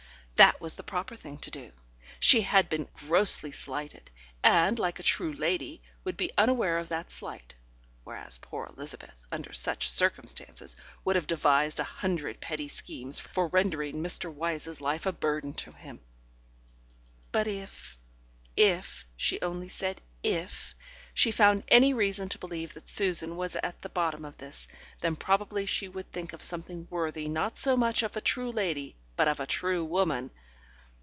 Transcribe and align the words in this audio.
That 0.43 0.59
was 0.59 0.73
the 0.73 0.81
proper 0.81 1.15
thing 1.15 1.37
to 1.45 1.51
do; 1.51 1.71
she 2.19 2.41
had 2.41 2.67
been 2.67 2.87
grossly 2.95 3.51
slighted, 3.51 4.09
and, 4.43 4.79
like 4.79 4.97
a 4.97 5.03
true 5.03 5.31
lady, 5.33 5.83
would 6.03 6.17
be 6.17 6.31
unaware 6.35 6.79
of 6.79 6.89
that 6.89 7.11
slight; 7.11 7.53
whereas 8.05 8.39
poor 8.39 8.65
Elizabeth, 8.65 9.23
under 9.31 9.53
such 9.53 9.87
circumstances, 9.87 10.75
would 11.05 11.15
have 11.15 11.27
devised 11.27 11.79
a 11.79 11.83
hundred 11.83 12.41
petty 12.41 12.67
schemes 12.67 13.19
for 13.19 13.49
rendering 13.49 13.97
Mr. 14.01 14.33
Wyse's 14.33 14.81
life 14.81 15.05
a 15.05 15.11
burden 15.13 15.53
to 15.61 15.73
him. 15.73 15.99
But 17.31 17.47
if 17.47 17.95
if 18.57 19.05
(she 19.15 19.39
only 19.43 19.67
said 19.69 20.01
"if") 20.23 20.73
she 21.13 21.29
found 21.29 21.65
any 21.67 21.93
reason 21.93 22.29
to 22.29 22.39
believe 22.39 22.73
that 22.73 22.87
Susan 22.87 23.37
was 23.37 23.57
at 23.57 23.83
the 23.83 23.89
bottom 23.89 24.25
of 24.25 24.39
this, 24.39 24.67
then 25.01 25.15
probably 25.15 25.67
she 25.67 25.87
would 25.87 26.11
think 26.11 26.33
of 26.33 26.41
something 26.41 26.87
worthy 26.89 27.29
not 27.29 27.57
so 27.57 27.77
much 27.77 28.01
of 28.01 28.17
a 28.17 28.21
true 28.21 28.51
lady 28.51 28.95
but 29.17 29.27
of 29.27 29.39
a 29.41 29.45
true 29.45 29.83
woman. 29.85 30.31